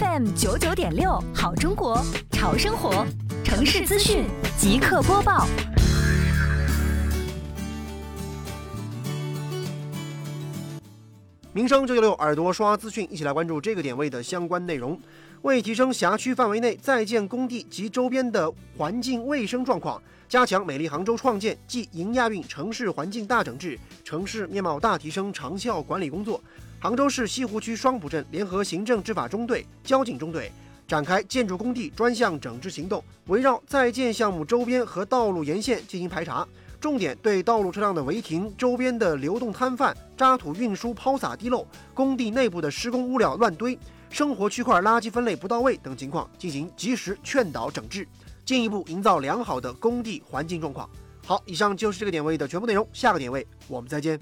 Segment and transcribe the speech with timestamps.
[0.00, 3.04] FM 九九点六，好中国，潮生活，
[3.44, 4.24] 城市资讯
[4.56, 5.46] 即刻播报。
[11.52, 14.98] 民生九九六耳朵刷资讯，一起来关注这个点位的相关内容。
[15.42, 26.40] 为提升辖区范围内在建工地及周边的环境卫生状况，加强美丽杭州创建暨迎亚运城市环境大整治、城市面貌大提升长效管理工作，
[26.82, 30.50] 杭州市西湖区双浦镇联合行政执法中队、交警中队
[30.84, 36.44] 展开建筑工地专项整治行动，围绕在建项目周边和道路沿线进行排查。
[36.80, 41.64] 重点对道路车辆的违停、周边的流动摊贩、渣土运输抛洒地漏、
[41.94, 43.78] 工地内部的施工物料乱堆、
[44.10, 48.04] 生活区块垃圾分类不到位等情况进行及时劝导整治，
[48.44, 50.90] 进一步营造良好的工地环境状况。
[51.24, 54.18] 好，以上就是这个点位的全部内容，下个点位我们再见。